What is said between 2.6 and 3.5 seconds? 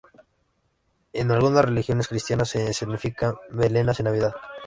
escenifican